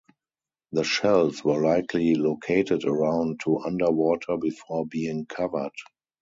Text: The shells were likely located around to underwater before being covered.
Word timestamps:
The 0.71 0.83
shells 0.83 1.43
were 1.43 1.61
likely 1.61 2.15
located 2.15 2.85
around 2.85 3.39
to 3.43 3.59
underwater 3.59 4.35
before 4.37 4.87
being 4.87 5.27
covered. 5.27 5.73